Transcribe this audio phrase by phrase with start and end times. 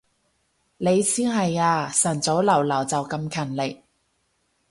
[0.77, 3.83] 你先係啊，晨早流流就咁勤力